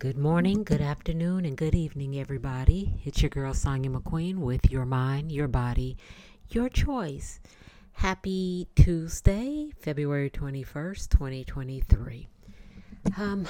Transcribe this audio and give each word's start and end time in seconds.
Good 0.00 0.16
morning, 0.16 0.62
good 0.62 0.80
afternoon, 0.80 1.44
and 1.44 1.56
good 1.56 1.74
evening, 1.74 2.20
everybody. 2.20 3.00
It's 3.04 3.20
your 3.20 3.30
girl 3.30 3.52
Sonia 3.52 3.90
McQueen 3.90 4.36
with 4.36 4.70
Your 4.70 4.84
Mind, 4.84 5.32
Your 5.32 5.48
Body, 5.48 5.96
Your 6.50 6.68
Choice. 6.68 7.40
Happy 7.94 8.68
Tuesday, 8.76 9.72
February 9.80 10.30
21st, 10.30 11.08
2023. 11.08 12.28
Um, 13.16 13.48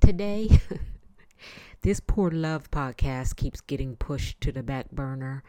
today, 0.00 0.60
this 1.82 1.98
poor 1.98 2.30
love 2.30 2.70
podcast 2.70 3.34
keeps 3.34 3.60
getting 3.60 3.96
pushed 3.96 4.40
to 4.42 4.52
the 4.52 4.62
back 4.62 4.92
burner. 4.92 5.42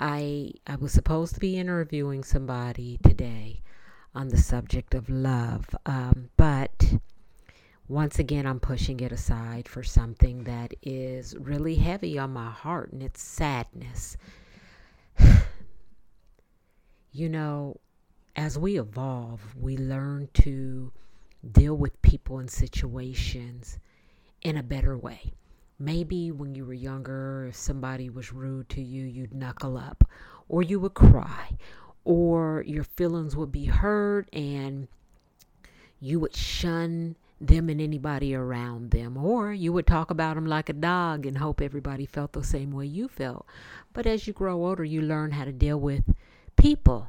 I 0.00 0.54
I 0.66 0.74
was 0.74 0.90
supposed 0.90 1.34
to 1.34 1.40
be 1.40 1.56
interviewing 1.56 2.24
somebody 2.24 2.98
today 3.04 3.62
on 4.12 4.26
the 4.26 4.38
subject 4.38 4.92
of 4.92 5.08
love, 5.08 5.66
um, 5.86 6.30
but 6.36 6.73
once 7.88 8.18
again, 8.18 8.46
I'm 8.46 8.60
pushing 8.60 9.00
it 9.00 9.12
aside 9.12 9.68
for 9.68 9.82
something 9.82 10.44
that 10.44 10.72
is 10.82 11.36
really 11.38 11.74
heavy 11.74 12.18
on 12.18 12.32
my 12.32 12.50
heart, 12.50 12.92
and 12.92 13.02
it's 13.02 13.22
sadness. 13.22 14.16
you 17.12 17.28
know, 17.28 17.78
as 18.36 18.58
we 18.58 18.78
evolve, 18.78 19.40
we 19.54 19.76
learn 19.76 20.30
to 20.34 20.92
deal 21.52 21.76
with 21.76 22.00
people 22.00 22.38
and 22.38 22.50
situations 22.50 23.78
in 24.40 24.56
a 24.56 24.62
better 24.62 24.96
way. 24.96 25.34
Maybe 25.78 26.30
when 26.32 26.54
you 26.54 26.64
were 26.64 26.72
younger, 26.72 27.46
if 27.48 27.56
somebody 27.56 28.08
was 28.08 28.32
rude 28.32 28.70
to 28.70 28.80
you, 28.80 29.04
you'd 29.04 29.34
knuckle 29.34 29.76
up, 29.76 30.08
or 30.48 30.62
you 30.62 30.80
would 30.80 30.94
cry, 30.94 31.58
or 32.04 32.64
your 32.66 32.84
feelings 32.84 33.36
would 33.36 33.52
be 33.52 33.66
hurt, 33.66 34.28
and 34.32 34.88
you 36.00 36.18
would 36.20 36.34
shun 36.34 37.16
them 37.40 37.68
and 37.68 37.80
anybody 37.80 38.34
around 38.34 38.90
them. 38.90 39.16
Or 39.16 39.52
you 39.52 39.72
would 39.72 39.86
talk 39.86 40.10
about 40.10 40.34
them 40.34 40.46
like 40.46 40.68
a 40.68 40.74
dog 40.74 41.26
and 41.26 41.38
hope 41.38 41.60
everybody 41.60 42.06
felt 42.06 42.32
the 42.32 42.44
same 42.44 42.70
way 42.70 42.86
you 42.86 43.08
felt. 43.08 43.46
But 43.92 44.06
as 44.06 44.26
you 44.26 44.32
grow 44.32 44.64
older, 44.64 44.84
you 44.84 45.02
learn 45.02 45.32
how 45.32 45.44
to 45.44 45.52
deal 45.52 45.78
with 45.78 46.04
people. 46.56 47.08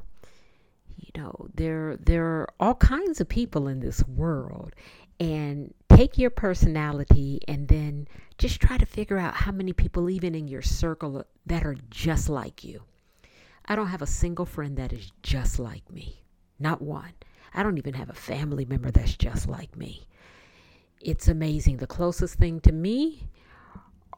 You 0.98 1.22
know, 1.22 1.48
there 1.54 1.96
there 1.96 2.24
are 2.24 2.48
all 2.58 2.74
kinds 2.74 3.20
of 3.20 3.28
people 3.28 3.68
in 3.68 3.80
this 3.80 4.06
world. 4.06 4.74
And 5.18 5.72
take 5.88 6.18
your 6.18 6.28
personality 6.28 7.40
and 7.48 7.68
then 7.68 8.06
just 8.36 8.60
try 8.60 8.76
to 8.76 8.84
figure 8.84 9.16
out 9.16 9.32
how 9.32 9.50
many 9.50 9.72
people 9.72 10.10
even 10.10 10.34
in 10.34 10.46
your 10.46 10.60
circle 10.60 11.24
that 11.46 11.64
are 11.64 11.76
just 11.88 12.28
like 12.28 12.62
you. 12.62 12.82
I 13.64 13.76
don't 13.76 13.86
have 13.86 14.02
a 14.02 14.06
single 14.06 14.44
friend 14.44 14.76
that 14.76 14.92
is 14.92 15.10
just 15.22 15.58
like 15.58 15.90
me. 15.90 16.22
Not 16.58 16.82
one. 16.82 17.12
I 17.54 17.62
don't 17.62 17.78
even 17.78 17.94
have 17.94 18.10
a 18.10 18.14
family 18.14 18.66
member 18.66 18.90
that's 18.90 19.16
just 19.16 19.48
like 19.48 19.74
me 19.74 20.06
it's 21.06 21.28
amazing. 21.28 21.76
The 21.76 21.86
closest 21.86 22.34
thing 22.34 22.58
to 22.60 22.72
me 22.72 23.28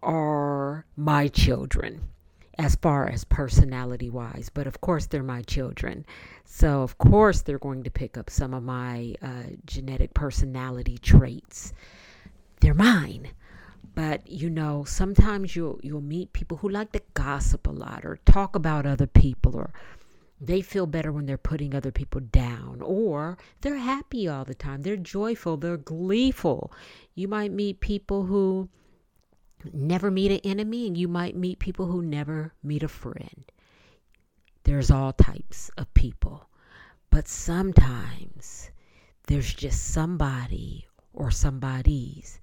are 0.03 0.87
my 0.97 1.29
children 1.29 2.01
as 2.57 2.77
far 2.77 3.07
as 3.07 3.25
personality 3.25 4.09
wise. 4.09 4.51
But 4.53 4.67
of 4.67 4.81
course, 4.81 5.05
they're 5.05 5.23
my 5.23 5.43
children. 5.43 6.07
So, 6.47 6.81
of 6.83 6.97
course, 6.97 7.43
they're 7.43 7.59
going 7.59 7.85
to 7.85 7.91
pick 7.91 8.17
up 8.17 8.31
some 8.31 8.55
of 8.55 8.63
my 8.63 9.15
uh, 9.21 9.51
genetic 9.67 10.15
personality 10.15 10.97
traits. 10.97 11.75
They're 12.63 12.73
mine. 12.73 13.33
But 13.95 14.27
you 14.27 14.49
know, 14.49 14.85
sometimes 14.85 15.55
you'll 15.55 15.79
you'll 15.83 16.01
meet 16.01 16.33
people 16.33 16.57
who 16.57 16.71
like 16.71 16.93
to 16.93 17.03
gossip 17.13 17.67
a 17.67 17.71
lot 17.71 18.05
or 18.05 18.19
talk 18.25 18.57
about 18.57 18.87
other 18.87 19.07
people 19.07 19.57
or 19.57 19.73
they 20.41 20.61
feel 20.61 20.87
better 20.87 21.11
when 21.13 21.27
they're 21.27 21.37
putting 21.37 21.75
other 21.75 21.91
people 21.91 22.21
down, 22.21 22.81
or 22.81 23.37
they're 23.61 23.77
happy 23.77 24.29
all 24.29 24.45
the 24.45 24.55
time. 24.55 24.83
They're 24.83 24.97
joyful, 24.97 25.57
they're 25.57 25.77
gleeful. 25.77 26.73
You 27.15 27.27
might 27.29 27.53
meet 27.53 27.81
people 27.81 28.25
who 28.25 28.69
never 29.73 30.11
meet 30.11 30.31
an 30.31 30.41
enemy, 30.51 30.87
and 30.87 30.97
you 30.97 31.09
might 31.09 31.37
meet 31.37 31.59
people 31.59 31.87
who 31.87 32.03
never 32.03 32.53
meet 32.63 32.85
a 32.85 32.89
friend. 32.89 33.51
There's 34.63 34.91
all 34.91 35.13
types 35.13 35.71
of 35.77 35.93
people, 35.95 36.49
but 37.11 37.27
sometimes 37.27 38.71
there's 39.27 39.53
just 39.53 39.93
somebody 39.93 40.87
or 41.13 41.31
somebody's 41.31 42.41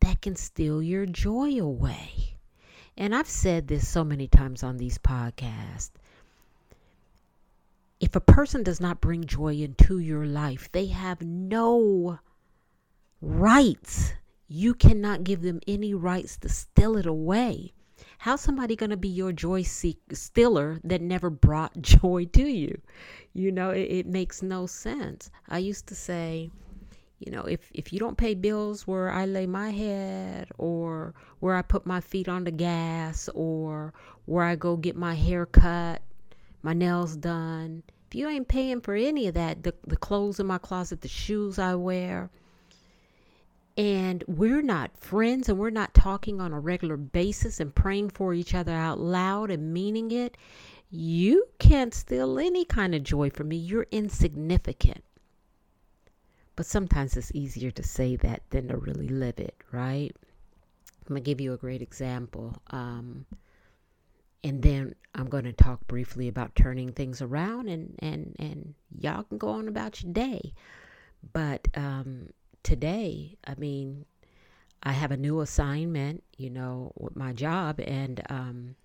that 0.00 0.20
can 0.20 0.34
steal 0.34 0.82
your 0.82 1.06
joy 1.06 1.60
away. 1.60 2.38
And 2.96 3.14
I've 3.14 3.28
said 3.28 3.68
this 3.68 3.86
so 3.86 4.02
many 4.02 4.26
times 4.26 4.62
on 4.62 4.78
these 4.78 4.98
podcasts 4.98 5.90
if 8.00 8.14
a 8.14 8.20
person 8.20 8.62
does 8.62 8.80
not 8.80 9.00
bring 9.00 9.24
joy 9.24 9.54
into 9.54 9.98
your 9.98 10.26
life, 10.26 10.70
they 10.72 10.86
have 10.86 11.22
no 11.22 12.18
rights. 13.20 14.12
You 14.48 14.74
cannot 14.74 15.24
give 15.24 15.42
them 15.42 15.60
any 15.66 15.94
rights 15.94 16.36
to 16.38 16.48
steal 16.48 16.96
it 16.96 17.06
away. 17.06 17.72
How's 18.18 18.42
somebody 18.42 18.76
going 18.76 18.90
to 18.90 18.96
be 18.96 19.08
your 19.08 19.32
joy 19.32 19.62
stealer 19.62 20.80
that 20.84 21.00
never 21.00 21.30
brought 21.30 21.80
joy 21.80 22.26
to 22.32 22.42
you? 22.42 22.80
You 23.32 23.50
know, 23.50 23.70
it, 23.70 23.82
it 23.82 24.06
makes 24.06 24.42
no 24.42 24.66
sense. 24.66 25.30
I 25.48 25.58
used 25.58 25.86
to 25.88 25.94
say, 25.94 26.50
you 27.18 27.32
know, 27.32 27.42
if, 27.42 27.70
if 27.72 27.92
you 27.92 27.98
don't 27.98 28.18
pay 28.18 28.34
bills 28.34 28.86
where 28.86 29.10
I 29.10 29.24
lay 29.24 29.46
my 29.46 29.70
head 29.70 30.48
or 30.58 31.14
where 31.40 31.54
I 31.54 31.62
put 31.62 31.86
my 31.86 32.00
feet 32.00 32.28
on 32.28 32.44
the 32.44 32.50
gas 32.50 33.30
or 33.34 33.94
where 34.26 34.44
I 34.44 34.56
go 34.56 34.76
get 34.76 34.96
my 34.96 35.14
hair 35.14 35.46
cut, 35.46 36.02
my 36.66 36.72
nails 36.72 37.16
done. 37.16 37.84
If 38.08 38.16
you 38.16 38.28
ain't 38.28 38.48
paying 38.48 38.80
for 38.80 38.96
any 38.96 39.28
of 39.28 39.34
that, 39.34 39.62
the, 39.62 39.72
the 39.86 39.96
clothes 39.96 40.40
in 40.40 40.46
my 40.46 40.58
closet, 40.58 41.00
the 41.00 41.06
shoes 41.06 41.60
I 41.60 41.76
wear, 41.76 42.28
and 43.76 44.24
we're 44.26 44.62
not 44.62 44.98
friends 44.98 45.48
and 45.48 45.60
we're 45.60 45.70
not 45.70 45.94
talking 45.94 46.40
on 46.40 46.52
a 46.52 46.58
regular 46.58 46.96
basis 46.96 47.60
and 47.60 47.72
praying 47.72 48.10
for 48.10 48.34
each 48.34 48.52
other 48.52 48.72
out 48.72 48.98
loud 48.98 49.52
and 49.52 49.72
meaning 49.72 50.10
it, 50.10 50.36
you 50.90 51.46
can't 51.60 51.94
steal 51.94 52.36
any 52.40 52.64
kind 52.64 52.96
of 52.96 53.04
joy 53.04 53.30
from 53.30 53.46
me. 53.46 53.56
You're 53.56 53.86
insignificant. 53.92 55.04
But 56.56 56.66
sometimes 56.66 57.16
it's 57.16 57.30
easier 57.32 57.70
to 57.70 57.82
say 57.84 58.16
that 58.16 58.42
than 58.50 58.66
to 58.68 58.76
really 58.76 59.08
live 59.08 59.38
it, 59.38 59.54
right? 59.70 60.10
I'm 60.16 61.14
going 61.14 61.22
to 61.22 61.30
give 61.30 61.40
you 61.40 61.52
a 61.52 61.58
great 61.58 61.82
example. 61.82 62.60
Um, 62.70 63.24
and 64.44 64.62
then 64.62 64.94
I'm 65.14 65.28
going 65.28 65.44
to 65.44 65.52
talk 65.52 65.86
briefly 65.86 66.28
about 66.28 66.54
turning 66.54 66.92
things 66.92 67.22
around 67.22 67.68
and 67.68 67.94
and 68.00 68.36
and 68.38 68.74
y'all 68.98 69.24
can 69.24 69.38
go 69.38 69.48
on 69.48 69.68
about 69.68 70.02
your 70.02 70.12
day. 70.12 70.52
But 71.32 71.68
um, 71.74 72.30
today, 72.62 73.36
I 73.44 73.54
mean, 73.56 74.04
I 74.82 74.92
have 74.92 75.10
a 75.10 75.16
new 75.16 75.40
assignment, 75.40 76.22
you 76.36 76.50
know, 76.50 76.92
with 76.96 77.16
my 77.16 77.32
job, 77.32 77.80
and 77.80 78.22
um, 78.28 78.76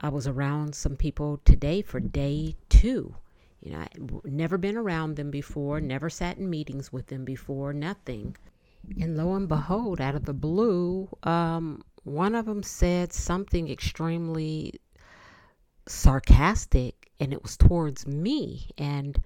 I 0.00 0.08
was 0.08 0.26
around 0.26 0.74
some 0.74 0.96
people 0.96 1.40
today 1.44 1.80
for 1.82 2.00
day 2.00 2.56
two. 2.68 3.14
You 3.60 3.72
know, 3.72 3.78
I 3.78 3.88
never 4.24 4.58
been 4.58 4.76
around 4.76 5.14
them 5.16 5.30
before, 5.30 5.80
never 5.80 6.10
sat 6.10 6.36
in 6.36 6.50
meetings 6.50 6.92
with 6.92 7.06
them 7.06 7.24
before, 7.24 7.72
nothing. 7.72 8.36
And 9.00 9.16
lo 9.16 9.34
and 9.34 9.48
behold, 9.48 10.00
out 10.00 10.16
of 10.16 10.24
the 10.24 10.34
blue, 10.34 11.08
um, 11.22 11.84
one 12.04 12.34
of 12.34 12.46
them 12.46 12.62
said 12.62 13.12
something 13.12 13.70
extremely 13.70 14.74
sarcastic 15.86 17.10
and 17.20 17.32
it 17.32 17.42
was 17.42 17.56
towards 17.56 18.06
me 18.06 18.70
and 18.78 19.22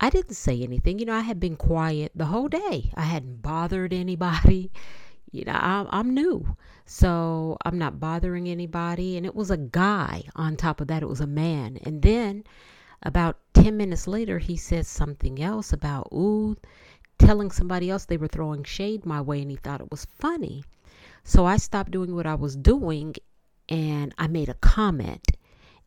I 0.00 0.10
didn't 0.10 0.34
say 0.34 0.60
anything. 0.60 0.98
You 0.98 1.04
know, 1.04 1.14
I 1.14 1.20
had 1.20 1.38
been 1.38 1.54
quiet 1.54 2.10
the 2.16 2.26
whole 2.26 2.48
day. 2.48 2.90
I 2.96 3.02
hadn't 3.02 3.42
bothered 3.42 3.92
anybody. 3.92 4.70
You 5.34 5.46
know, 5.46 5.52
I'm, 5.54 5.86
I'm 5.88 6.12
new. 6.12 6.56
So 6.84 7.56
I'm 7.64 7.78
not 7.78 7.98
bothering 7.98 8.48
anybody. 8.48 9.16
And 9.16 9.24
it 9.24 9.34
was 9.34 9.50
a 9.50 9.56
guy 9.56 10.24
on 10.36 10.56
top 10.56 10.82
of 10.82 10.88
that. 10.88 11.02
It 11.02 11.08
was 11.08 11.22
a 11.22 11.26
man. 11.26 11.78
And 11.84 12.02
then 12.02 12.44
about 13.02 13.38
10 13.54 13.74
minutes 13.78 14.06
later, 14.06 14.38
he 14.38 14.58
said 14.58 14.84
something 14.84 15.42
else 15.42 15.72
about, 15.72 16.08
ooh, 16.12 16.54
telling 17.18 17.50
somebody 17.50 17.88
else 17.88 18.04
they 18.04 18.18
were 18.18 18.28
throwing 18.28 18.62
shade 18.62 19.06
my 19.06 19.22
way 19.22 19.40
and 19.40 19.50
he 19.50 19.56
thought 19.56 19.80
it 19.80 19.90
was 19.90 20.04
funny. 20.04 20.64
So 21.24 21.46
I 21.46 21.56
stopped 21.56 21.90
doing 21.90 22.14
what 22.14 22.26
I 22.26 22.34
was 22.34 22.56
doing 22.56 23.14
and 23.68 24.14
I 24.18 24.26
made 24.26 24.48
a 24.48 24.54
comment 24.54 25.36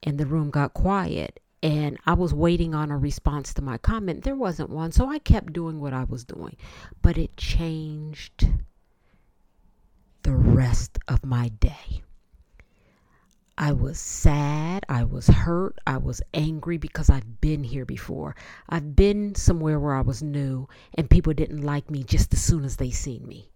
and 0.01 0.17
the 0.17 0.25
room 0.25 0.49
got 0.49 0.73
quiet 0.73 1.39
and 1.61 1.97
I 2.05 2.13
was 2.13 2.33
waiting 2.33 2.75
on 2.75 2.91
a 2.91 2.97
response 2.97 3.53
to 3.55 3.61
my 3.61 3.77
comment. 3.77 4.23
There 4.23 4.35
wasn't 4.35 4.69
one, 4.69 4.91
so 4.91 5.09
I 5.09 5.19
kept 5.19 5.51
doing 5.51 5.79
what 5.79 5.93
I 5.93 6.03
was 6.03 6.23
doing. 6.23 6.55
But 7.01 7.17
it 7.17 7.37
changed 7.37 8.47
the 10.21 10.35
rest 10.35 10.99
of 11.07 11.25
my 11.25 11.49
day. 11.49 12.03
I 13.57 13.71
was 13.71 13.99
sad, 13.99 14.85
I 14.89 15.05
was 15.05 15.27
hurt, 15.27 15.79
I 15.87 15.97
was 15.97 16.21
angry 16.33 16.77
because 16.77 17.09
I've 17.09 17.41
been 17.41 17.63
here 17.63 17.85
before. 17.85 18.35
I've 18.69 18.95
been 18.95 19.33
somewhere 19.33 19.79
where 19.79 19.95
I 19.95 20.01
was 20.01 20.21
new 20.21 20.67
and 20.93 21.09
people 21.09 21.33
didn't 21.33 21.63
like 21.63 21.89
me 21.89 22.03
just 22.03 22.33
as 22.33 22.43
soon 22.43 22.65
as 22.65 22.77
they 22.77 22.91
seen 22.91 23.25
me 23.27 23.49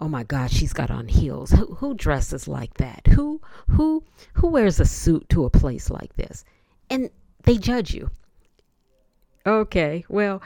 oh 0.00 0.08
my 0.08 0.22
god 0.24 0.50
she's 0.50 0.72
got 0.72 0.90
on 0.90 1.08
heels 1.08 1.50
who, 1.50 1.74
who 1.74 1.94
dresses 1.94 2.48
like 2.48 2.74
that 2.74 3.06
who 3.08 3.40
who 3.68 4.02
who 4.34 4.48
wears 4.48 4.80
a 4.80 4.84
suit 4.84 5.28
to 5.28 5.44
a 5.44 5.50
place 5.50 5.90
like 5.90 6.14
this 6.16 6.44
and 6.90 7.10
they 7.44 7.56
judge 7.56 7.94
you 7.94 8.10
okay 9.46 10.04
well 10.08 10.42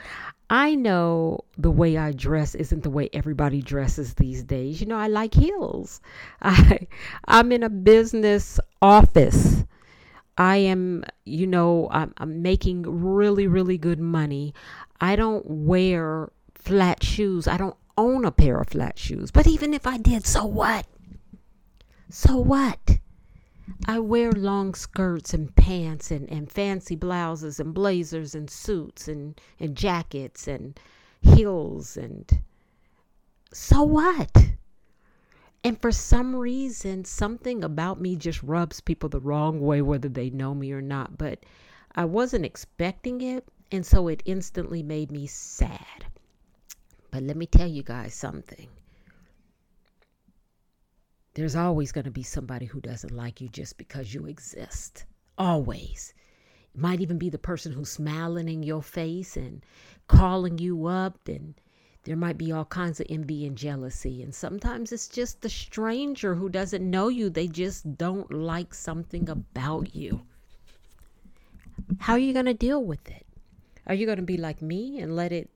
I 0.49 0.75
know 0.75 1.39
the 1.57 1.71
way 1.71 1.97
I 1.97 2.11
dress 2.11 2.53
isn't 2.53 2.83
the 2.83 2.89
way 2.91 3.09
everybody 3.11 3.63
dresses 3.63 4.13
these 4.13 4.43
days. 4.43 4.79
You 4.79 4.85
know, 4.85 4.97
I 4.97 5.07
like 5.07 5.33
heels. 5.33 5.99
I 6.43 6.87
I'm 7.27 7.51
in 7.51 7.63
a 7.63 7.69
business 7.69 8.59
office. 8.79 9.65
I 10.37 10.57
am, 10.57 11.05
you 11.25 11.47
know, 11.47 11.87
I'm, 11.91 12.13
I'm 12.17 12.41
making 12.41 12.83
really, 12.83 13.47
really 13.47 13.79
good 13.79 13.99
money. 13.99 14.53
I 15.01 15.15
don't 15.15 15.43
wear 15.47 16.31
flat 16.55 17.03
shoes. 17.03 17.47
I 17.47 17.57
don't 17.57 17.75
own 17.97 18.25
a 18.25 18.31
pair 18.31 18.59
of 18.59 18.69
flat 18.69 18.97
shoes. 18.97 19.31
But 19.31 19.47
even 19.47 19.73
if 19.73 19.85
I 19.87 19.97
did, 19.97 20.25
so 20.25 20.45
what? 20.45 20.85
So 22.09 22.37
what? 22.37 22.99
I 23.85 23.99
wear 23.99 24.31
long 24.31 24.73
skirts 24.73 25.33
and 25.33 25.55
pants 25.55 26.11
and, 26.11 26.29
and 26.29 26.51
fancy 26.51 26.95
blouses 26.95 27.59
and 27.59 27.73
blazers 27.73 28.35
and 28.35 28.49
suits 28.49 29.07
and, 29.07 29.39
and 29.59 29.75
jackets 29.75 30.47
and 30.47 30.79
heels 31.21 31.95
and 31.97 32.41
so 33.53 33.83
what? 33.83 34.35
And 35.63 35.79
for 35.79 35.91
some 35.91 36.35
reason, 36.35 37.05
something 37.05 37.63
about 37.63 38.01
me 38.01 38.15
just 38.15 38.41
rubs 38.41 38.81
people 38.81 39.09
the 39.09 39.19
wrong 39.19 39.61
way, 39.61 39.81
whether 39.81 40.09
they 40.09 40.31
know 40.31 40.53
me 40.55 40.71
or 40.73 40.81
not. 40.81 41.17
But 41.17 41.45
I 41.95 42.05
wasn't 42.05 42.45
expecting 42.45 43.21
it. 43.21 43.47
And 43.71 43.85
so 43.85 44.07
it 44.07 44.23
instantly 44.25 44.83
made 44.83 45.11
me 45.11 45.27
sad. 45.27 46.05
But 47.13 47.21
let 47.21 47.37
me 47.37 47.45
tell 47.45 47.67
you 47.67 47.83
guys 47.83 48.15
something. 48.15 48.67
There's 51.35 51.55
always 51.55 51.91
going 51.91 52.05
to 52.05 52.11
be 52.11 52.23
somebody 52.23 52.65
who 52.65 52.81
doesn't 52.81 53.15
like 53.15 53.39
you 53.39 53.49
just 53.49 53.77
because 53.77 54.15
you 54.15 54.25
exist. 54.25 55.05
Always. 55.37 56.15
It 56.73 56.81
might 56.81 57.01
even 57.01 57.19
be 57.19 57.29
the 57.29 57.37
person 57.37 57.71
who's 57.71 57.91
smiling 57.91 58.49
in 58.49 58.63
your 58.63 58.81
face 58.81 59.37
and 59.37 59.63
calling 60.07 60.57
you 60.57 60.87
up 60.87 61.27
and 61.27 61.53
there 62.03 62.15
might 62.15 62.39
be 62.39 62.51
all 62.51 62.65
kinds 62.65 62.99
of 62.99 63.05
envy 63.11 63.45
and 63.45 63.55
jealousy. 63.55 64.23
And 64.23 64.33
sometimes 64.33 64.91
it's 64.91 65.07
just 65.07 65.41
the 65.41 65.49
stranger 65.49 66.33
who 66.33 66.49
doesn't 66.49 66.89
know 66.89 67.09
you. 67.09 67.29
They 67.29 67.47
just 67.47 67.95
don't 67.95 68.33
like 68.33 68.73
something 68.73 69.29
about 69.29 69.93
you. 69.93 70.23
How 71.99 72.13
are 72.13 72.19
you 72.19 72.33
going 72.33 72.47
to 72.47 72.55
deal 72.55 72.83
with 72.83 73.07
it? 73.07 73.27
Are 73.85 73.93
you 73.93 74.07
going 74.07 74.17
to 74.17 74.23
be 74.23 74.37
like 74.37 74.63
me 74.63 74.97
and 74.99 75.15
let 75.15 75.31
it 75.31 75.51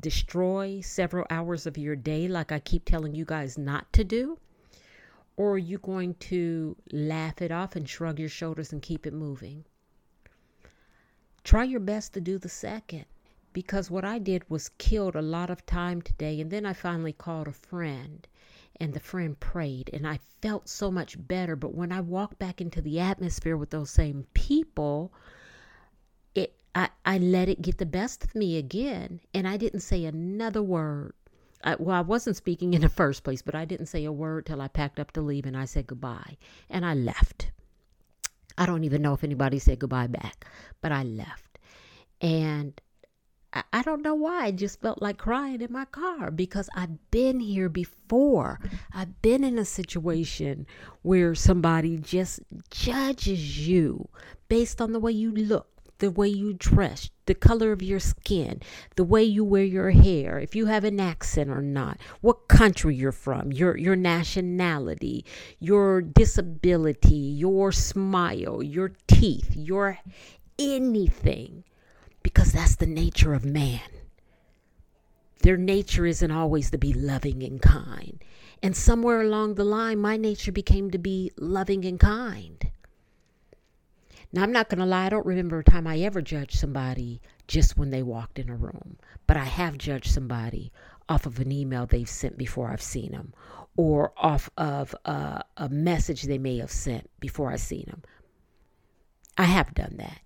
destroy 0.00 0.80
several 0.80 1.26
hours 1.30 1.66
of 1.66 1.78
your 1.78 1.96
day 1.96 2.28
like 2.28 2.52
i 2.52 2.58
keep 2.58 2.84
telling 2.84 3.14
you 3.14 3.24
guys 3.24 3.56
not 3.56 3.90
to 3.92 4.04
do 4.04 4.38
or 5.36 5.52
are 5.52 5.58
you 5.58 5.78
going 5.78 6.14
to 6.14 6.76
laugh 6.92 7.40
it 7.40 7.50
off 7.50 7.74
and 7.74 7.88
shrug 7.88 8.18
your 8.18 8.28
shoulders 8.28 8.72
and 8.72 8.82
keep 8.82 9.06
it 9.06 9.14
moving? 9.14 9.64
Try 11.42 11.64
your 11.64 11.80
best 11.80 12.12
to 12.12 12.20
do 12.20 12.38
the 12.38 12.48
second 12.50 13.06
because 13.52 13.90
what 13.90 14.04
I 14.04 14.18
did 14.18 14.48
was 14.50 14.68
killed 14.78 15.16
a 15.16 15.22
lot 15.22 15.48
of 15.48 15.64
time 15.64 16.02
today. 16.02 16.40
And 16.40 16.50
then 16.50 16.66
I 16.66 16.74
finally 16.74 17.12
called 17.12 17.48
a 17.48 17.52
friend 17.52 18.28
and 18.76 18.92
the 18.92 19.00
friend 19.00 19.38
prayed 19.40 19.88
and 19.92 20.06
I 20.06 20.20
felt 20.42 20.68
so 20.68 20.90
much 20.90 21.16
better. 21.26 21.56
But 21.56 21.74
when 21.74 21.92
I 21.92 22.00
walked 22.02 22.38
back 22.38 22.60
into 22.60 22.82
the 22.82 23.00
atmosphere 23.00 23.56
with 23.56 23.70
those 23.70 23.90
same 23.90 24.26
people, 24.34 25.12
I, 26.74 26.88
I 27.04 27.18
let 27.18 27.48
it 27.48 27.62
get 27.62 27.78
the 27.78 27.86
best 27.86 28.24
of 28.24 28.34
me 28.34 28.56
again 28.56 29.20
and 29.34 29.46
I 29.46 29.56
didn't 29.56 29.80
say 29.80 30.04
another 30.04 30.62
word. 30.62 31.14
I, 31.64 31.76
well, 31.76 31.96
I 31.96 32.00
wasn't 32.00 32.36
speaking 32.36 32.74
in 32.74 32.80
the 32.80 32.88
first 32.88 33.24
place, 33.24 33.42
but 33.42 33.54
I 33.54 33.64
didn't 33.64 33.86
say 33.86 34.04
a 34.04 34.12
word 34.12 34.46
till 34.46 34.60
I 34.60 34.68
packed 34.68 34.98
up 34.98 35.12
to 35.12 35.20
leave 35.20 35.46
and 35.46 35.56
I 35.56 35.66
said 35.66 35.86
goodbye 35.86 36.36
and 36.70 36.84
I 36.84 36.94
left. 36.94 37.50
I 38.58 38.66
don't 38.66 38.84
even 38.84 39.02
know 39.02 39.14
if 39.14 39.24
anybody 39.24 39.58
said 39.58 39.78
goodbye 39.78 40.08
back, 40.08 40.46
but 40.80 40.92
I 40.92 41.02
left. 41.02 41.58
And 42.20 42.80
I, 43.52 43.62
I 43.72 43.82
don't 43.82 44.02
know 44.02 44.14
why. 44.14 44.46
I 44.46 44.50
just 44.50 44.80
felt 44.80 45.02
like 45.02 45.18
crying 45.18 45.60
in 45.60 45.72
my 45.72 45.84
car 45.86 46.30
because 46.30 46.68
I've 46.74 47.10
been 47.10 47.40
here 47.40 47.68
before. 47.68 48.60
I've 48.92 49.20
been 49.22 49.44
in 49.44 49.58
a 49.58 49.64
situation 49.64 50.66
where 51.02 51.34
somebody 51.34 51.96
just 51.98 52.40
judges 52.70 53.66
you 53.66 54.08
based 54.48 54.80
on 54.80 54.92
the 54.92 55.00
way 55.00 55.12
you 55.12 55.32
look 55.32 55.71
the 56.02 56.10
way 56.10 56.26
you 56.26 56.52
dress, 56.52 57.10
the 57.26 57.34
color 57.34 57.70
of 57.70 57.80
your 57.80 58.00
skin, 58.00 58.60
the 58.96 59.04
way 59.04 59.22
you 59.22 59.44
wear 59.44 59.62
your 59.62 59.90
hair, 59.90 60.40
if 60.40 60.56
you 60.56 60.66
have 60.66 60.82
an 60.82 60.98
accent 60.98 61.48
or 61.48 61.62
not, 61.62 61.96
what 62.20 62.48
country 62.48 62.96
you're 62.96 63.12
from, 63.12 63.52
your 63.52 63.76
your 63.76 63.94
nationality, 63.94 65.24
your 65.60 66.02
disability, 66.02 67.14
your 67.14 67.70
smile, 67.70 68.60
your 68.64 68.90
teeth, 69.06 69.54
your 69.54 70.00
anything 70.58 71.62
because 72.24 72.50
that's 72.50 72.74
the 72.74 72.86
nature 72.86 73.32
of 73.32 73.44
man. 73.44 73.80
Their 75.42 75.56
nature 75.56 76.04
isn't 76.04 76.32
always 76.32 76.72
to 76.72 76.78
be 76.78 76.92
loving 76.92 77.44
and 77.44 77.62
kind. 77.62 78.18
And 78.60 78.76
somewhere 78.76 79.20
along 79.20 79.54
the 79.54 79.64
line, 79.64 79.98
my 79.98 80.16
nature 80.16 80.52
became 80.52 80.90
to 80.90 80.98
be 80.98 81.30
loving 81.36 81.84
and 81.84 82.00
kind. 82.00 82.72
Now, 84.32 84.42
I'm 84.42 84.52
not 84.52 84.70
going 84.70 84.78
to 84.78 84.86
lie, 84.86 85.06
I 85.06 85.08
don't 85.10 85.26
remember 85.26 85.58
a 85.58 85.64
time 85.64 85.86
I 85.86 85.98
ever 85.98 86.22
judged 86.22 86.58
somebody 86.58 87.20
just 87.46 87.76
when 87.76 87.90
they 87.90 88.02
walked 88.02 88.38
in 88.38 88.48
a 88.48 88.56
room, 88.56 88.96
but 89.26 89.36
I 89.36 89.44
have 89.44 89.76
judged 89.76 90.10
somebody 90.10 90.72
off 91.08 91.26
of 91.26 91.38
an 91.38 91.52
email 91.52 91.84
they've 91.84 92.08
sent 92.08 92.38
before 92.38 92.70
I've 92.70 92.80
seen 92.80 93.12
them 93.12 93.34
or 93.76 94.12
off 94.16 94.48
of 94.56 94.94
a, 95.04 95.42
a 95.56 95.68
message 95.68 96.22
they 96.22 96.38
may 96.38 96.58
have 96.58 96.70
sent 96.70 97.10
before 97.20 97.52
I've 97.52 97.60
seen 97.60 97.86
them. 97.86 98.02
I 99.36 99.44
have 99.44 99.74
done 99.74 99.96
that. 99.98 100.20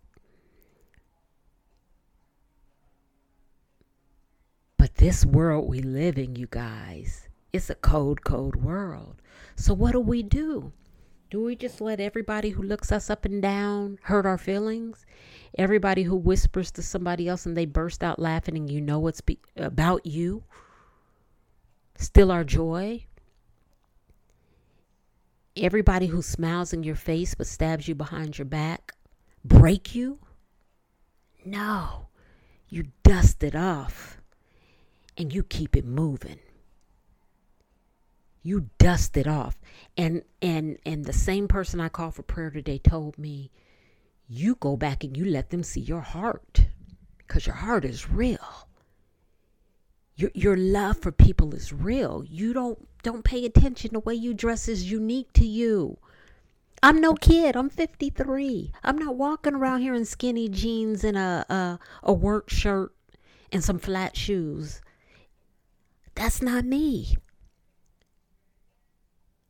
But 4.76 4.96
this 4.96 5.24
world 5.24 5.68
we 5.68 5.80
live 5.80 6.18
in, 6.18 6.36
you 6.36 6.46
guys, 6.48 7.28
it's 7.52 7.70
a 7.70 7.74
cold, 7.74 8.24
cold 8.24 8.56
world. 8.56 9.16
So 9.56 9.74
what 9.74 9.92
do 9.92 10.00
we 10.00 10.22
do? 10.22 10.72
Do 11.28 11.42
we 11.42 11.56
just 11.56 11.80
let 11.80 11.98
everybody 11.98 12.50
who 12.50 12.62
looks 12.62 12.92
us 12.92 13.10
up 13.10 13.24
and 13.24 13.42
down 13.42 13.98
hurt 14.02 14.26
our 14.26 14.38
feelings? 14.38 15.04
Everybody 15.58 16.04
who 16.04 16.14
whispers 16.14 16.70
to 16.72 16.82
somebody 16.82 17.28
else 17.28 17.46
and 17.46 17.56
they 17.56 17.66
burst 17.66 18.04
out 18.04 18.20
laughing 18.20 18.56
and 18.56 18.70
you 18.70 18.80
know 18.80 19.06
it's 19.08 19.20
be- 19.20 19.40
about 19.56 20.06
you? 20.06 20.44
Still 21.96 22.30
our 22.30 22.44
joy? 22.44 23.06
Everybody 25.56 26.06
who 26.06 26.22
smiles 26.22 26.72
in 26.72 26.84
your 26.84 26.94
face 26.94 27.34
but 27.34 27.46
stabs 27.48 27.88
you 27.88 27.94
behind 27.96 28.38
your 28.38 28.44
back? 28.44 28.92
Break 29.44 29.94
you? 29.94 30.20
No. 31.44 32.08
You 32.68 32.84
dust 33.02 33.42
it 33.42 33.56
off 33.56 34.20
and 35.16 35.32
you 35.34 35.42
keep 35.42 35.76
it 35.76 35.84
moving 35.84 36.38
you 38.46 38.70
dust 38.78 39.16
it 39.16 39.26
off. 39.26 39.56
And 39.96 40.22
and 40.40 40.78
and 40.86 41.04
the 41.04 41.12
same 41.12 41.48
person 41.48 41.80
i 41.80 41.88
called 41.88 42.14
for 42.14 42.22
prayer 42.22 42.50
today 42.50 42.78
told 42.78 43.18
me 43.18 43.50
you 44.28 44.54
go 44.56 44.76
back 44.76 45.04
and 45.04 45.16
you 45.16 45.24
let 45.24 45.50
them 45.50 45.62
see 45.62 45.80
your 45.80 46.00
heart 46.00 46.66
because 47.18 47.46
your 47.46 47.56
heart 47.56 47.84
is 47.84 48.08
real. 48.10 48.68
Your, 50.16 50.30
your 50.34 50.56
love 50.56 50.98
for 50.98 51.12
people 51.12 51.54
is 51.54 51.72
real. 51.72 52.24
You 52.24 52.52
don't 52.52 52.88
don't 53.02 53.24
pay 53.24 53.44
attention 53.44 53.90
the 53.92 54.00
way 54.00 54.14
you 54.14 54.32
dress 54.32 54.68
is 54.68 54.90
unique 54.90 55.32
to 55.34 55.46
you. 55.46 55.98
I'm 56.82 57.00
no 57.00 57.14
kid. 57.14 57.56
I'm 57.56 57.70
53 57.70 58.72
i'm 58.84 58.98
not 58.98 59.16
walking 59.16 59.54
around 59.54 59.80
here 59.80 59.94
in 59.94 60.04
skinny 60.04 60.48
jeans 60.48 61.02
and 61.02 61.16
a 61.16 61.44
a, 61.48 61.78
a 62.04 62.12
work 62.12 62.48
shirt 62.48 62.94
and 63.50 63.64
some 63.64 63.78
flat 63.78 64.16
shoes. 64.16 64.80
That's 66.14 66.40
not 66.40 66.64
me 66.64 67.16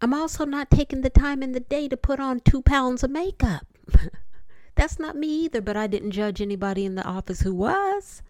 I'm 0.00 0.12
also 0.12 0.44
not 0.44 0.70
taking 0.70 1.00
the 1.00 1.10
time 1.10 1.42
in 1.42 1.52
the 1.52 1.60
day 1.60 1.88
to 1.88 1.96
put 1.96 2.20
on 2.20 2.40
two 2.40 2.62
pounds 2.62 3.02
of 3.02 3.10
makeup. 3.10 3.66
That's 4.74 4.98
not 4.98 5.16
me 5.16 5.44
either, 5.44 5.62
but 5.62 5.76
I 5.76 5.86
didn't 5.86 6.10
judge 6.10 6.42
anybody 6.42 6.84
in 6.84 6.96
the 6.96 7.04
office 7.04 7.40
who 7.40 7.54
was. 7.54 8.22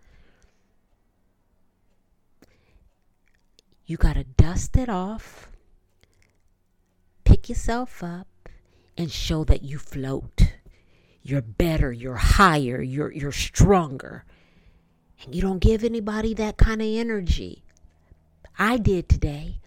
You 3.84 3.96
got 3.96 4.14
to 4.14 4.24
dust 4.24 4.76
it 4.76 4.88
off, 4.88 5.48
pick 7.24 7.48
yourself 7.48 8.02
up, 8.02 8.26
and 8.96 9.10
show 9.10 9.44
that 9.44 9.62
you 9.62 9.78
float. 9.78 10.54
You're 11.22 11.42
better, 11.42 11.92
you're 11.92 12.14
higher, 12.14 12.80
you're, 12.80 13.12
you're 13.12 13.32
stronger. 13.32 14.24
And 15.24 15.34
you 15.34 15.42
don't 15.42 15.58
give 15.58 15.82
anybody 15.82 16.34
that 16.34 16.56
kind 16.56 16.80
of 16.80 16.86
energy. 16.86 17.64
I 18.58 18.76
did 18.76 19.08
today. 19.08 19.60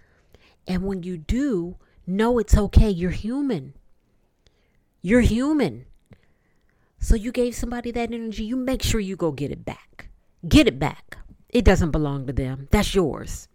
And 0.67 0.83
when 0.83 1.03
you 1.03 1.17
do, 1.17 1.77
no, 2.09 2.39
it's 2.39 2.57
okay. 2.57 2.89
You're 2.89 3.11
human. 3.11 3.75
You're 4.99 5.21
human. 5.21 5.85
So 6.99 7.13
you 7.13 7.31
gave 7.31 7.53
somebody 7.53 7.91
that 7.91 8.11
energy, 8.11 8.43
you 8.45 8.55
make 8.55 8.81
sure 8.81 8.99
you 8.99 9.15
go 9.15 9.31
get 9.31 9.51
it 9.51 9.63
back. 9.63 10.09
Get 10.47 10.65
it 10.67 10.79
back. 10.79 11.19
It 11.49 11.63
doesn't 11.63 11.91
belong 11.91 12.25
to 12.25 12.33
them. 12.33 12.67
That's 12.71 12.95
yours. 12.95 13.47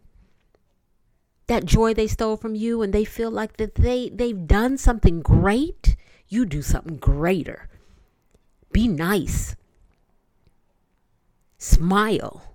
That 1.49 1.64
joy 1.64 1.94
they 1.94 2.06
stole 2.06 2.37
from 2.37 2.54
you 2.54 2.80
and 2.80 2.94
they 2.94 3.04
feel 3.04 3.32
like 3.32 3.56
that 3.56 3.75
they 3.75 4.08
they've 4.08 4.46
done 4.46 4.78
something 4.78 5.20
great, 5.20 5.96
you 6.28 6.46
do 6.46 6.62
something 6.62 6.96
greater. 6.96 7.68
Be 8.70 8.87
nice. 8.87 9.56
Smile. 11.58 12.54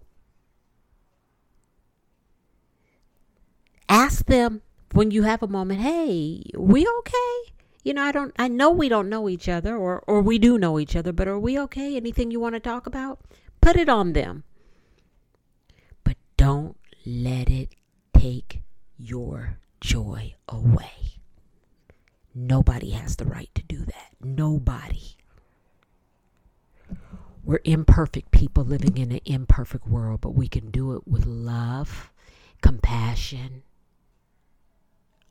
Ask 3.89 4.27
them 4.27 4.61
when 4.91 5.11
you 5.11 5.23
have 5.23 5.43
a 5.43 5.47
moment, 5.47 5.81
hey, 5.81 6.43
we 6.55 6.87
okay? 6.87 7.53
You 7.83 7.93
know, 7.93 8.03
I 8.03 8.11
don't 8.11 8.33
I 8.37 8.47
know 8.47 8.69
we 8.69 8.89
don't 8.89 9.09
know 9.09 9.29
each 9.29 9.47
other 9.47 9.75
or 9.77 10.03
or 10.07 10.21
we 10.21 10.37
do 10.37 10.57
know 10.57 10.79
each 10.79 10.95
other, 10.95 11.13
but 11.13 11.27
are 11.27 11.39
we 11.39 11.59
okay? 11.59 11.95
Anything 11.95 12.31
you 12.31 12.39
want 12.39 12.55
to 12.55 12.59
talk 12.59 12.85
about? 12.85 13.19
Put 13.61 13.77
it 13.77 13.89
on 13.89 14.13
them. 14.13 14.43
But 16.03 16.17
don't 16.37 16.77
let 17.05 17.49
it 17.49 17.69
take 18.13 18.61
your 18.97 19.57
joy 19.79 20.35
away. 20.47 21.21
Nobody 22.35 22.91
has 22.91 23.15
the 23.15 23.25
right 23.25 23.49
to 23.55 23.63
do 23.63 23.85
that. 23.85 24.11
Nobody. 24.21 25.15
We're 27.43 27.61
imperfect 27.63 28.31
people 28.31 28.63
living 28.63 28.97
in 28.97 29.11
an 29.11 29.21
imperfect 29.25 29.87
world, 29.87 30.21
but 30.21 30.35
we 30.35 30.47
can 30.47 30.69
do 30.69 30.95
it 30.95 31.07
with 31.07 31.25
love, 31.25 32.11
compassion, 32.61 33.63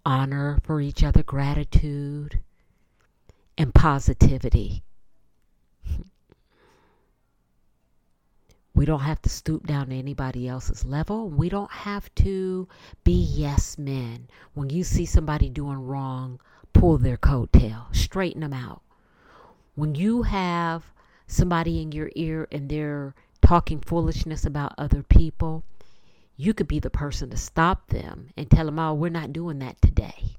honor 0.05 0.59
for 0.63 0.81
each 0.81 1.03
other, 1.03 1.23
gratitude, 1.23 2.41
and 3.57 3.75
positivity. 3.75 4.83
We 8.75 8.85
don't 8.85 9.01
have 9.01 9.21
to 9.23 9.29
stoop 9.29 9.67
down 9.67 9.89
to 9.89 9.97
anybody 9.97 10.47
else's 10.47 10.85
level. 10.85 11.29
We 11.29 11.49
don't 11.49 11.71
have 11.71 12.15
to 12.17 12.69
be 13.03 13.13
yes 13.13 13.77
men. 13.77 14.29
When 14.55 14.71
you 14.71 14.85
see 14.85 15.05
somebody 15.05 15.49
doing 15.49 15.85
wrong, 15.85 16.39
pull 16.73 16.97
their 16.99 17.17
coattail, 17.17 17.93
straighten 17.93 18.43
them 18.43 18.53
out. 18.53 18.83
When 19.75 19.97
you 19.97 20.23
have 20.23 20.85
somebody 21.27 21.83
in 21.83 21.91
your 21.91 22.11
ear 22.15 22.47
and 22.53 22.69
they're 22.69 23.17
talking 23.43 23.81
foolishness 23.81 24.45
about 24.45 24.75
other 24.79 25.03
people, 25.03 25.65
you 26.41 26.55
could 26.55 26.69
be 26.69 26.79
the 26.79 26.89
person 26.89 27.29
to 27.31 27.37
stop 27.37 27.89
them 27.89 28.31
and 28.37 28.49
tell 28.49 28.65
them, 28.65 28.79
oh, 28.79 28.95
we're 28.95 29.11
not 29.11 29.33
doing 29.33 29.59
that 29.59 29.83
today. 29.83 30.37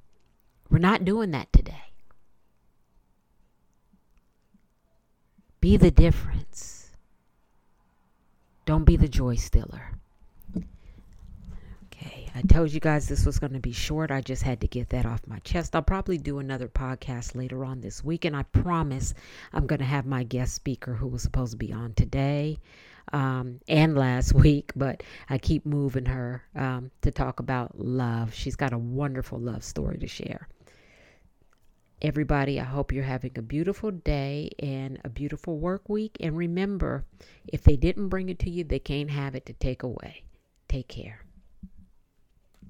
We're 0.70 0.79
not 0.79 1.03
doing 1.03 1.32
that 1.32 1.51
today. 1.51 1.91
Be 5.60 5.75
the 5.75 5.91
difference. 5.91 6.91
Don't 8.65 8.86
be 8.86 8.96
the 8.96 9.10
joy 9.10 9.36
stealer. 9.36 9.91
Okay, 11.88 12.29
I 12.34 12.41
told 12.44 12.72
you 12.72 12.79
guys 12.79 13.10
this 13.10 13.25
was 13.25 13.39
going 13.39 13.51
to 13.51 13.60
be 13.60 13.74
short. 13.74 14.10
I 14.10 14.22
just 14.22 14.44
had 14.44 14.62
to 14.62 14.68
get 14.68 14.89
that 14.89 15.06
off 15.06 15.27
my 15.27 15.39
chest. 15.39 15.75
I'll 15.75 15.82
probably 15.82 16.18
do 16.18 16.39
another 16.39 16.70
podcast 16.70 17.36
later 17.36 17.65
on 17.65 17.82
this 17.82 18.06
week, 18.06 18.24
and 18.24 18.38
I 18.38 18.44
promise 18.44 19.13
I'm 19.51 19.68
going 19.68 19.79
to 19.79 19.86
have 19.86 20.06
my 20.06 20.24
guest 20.24 20.56
speaker 20.56 20.94
who 20.94 21.08
was 21.08 21.24
supposed 21.24 21.51
to 21.51 21.58
be 21.58 21.74
on 21.74 21.94
today 21.94 22.58
um, 23.13 23.59
and 23.67 23.95
last 23.95 24.33
week, 24.45 24.71
but 24.75 25.03
I 25.29 25.37
keep 25.37 25.65
moving 25.65 26.05
her 26.05 26.43
um, 26.55 26.91
to 27.01 27.11
talk 27.11 27.39
about 27.39 27.79
love. 27.79 28.33
She's 28.33 28.55
got 28.55 28.73
a 28.73 28.77
wonderful 28.77 29.39
love 29.39 29.63
story 29.63 29.97
to 29.99 30.07
share. 30.07 30.47
Everybody, 32.01 32.59
I 32.59 32.63
hope 32.63 32.93
you're 32.93 33.03
having 33.03 33.31
a 33.35 33.41
beautiful 33.41 33.91
day 33.91 34.51
and 34.59 34.99
a 35.03 35.09
beautiful 35.09 35.57
work 35.57 35.89
week. 35.89 36.15
And 36.21 36.37
remember, 36.37 37.03
if 37.45 37.63
they 37.63 37.75
didn't 37.75 38.07
bring 38.07 38.29
it 38.29 38.39
to 38.39 38.49
you, 38.49 38.63
they 38.63 38.79
can't 38.79 39.09
have 39.09 39.35
it 39.35 39.45
to 39.47 39.53
take 39.53 39.83
away. 39.83 40.23
Take 40.69 40.87
care. 40.87 41.25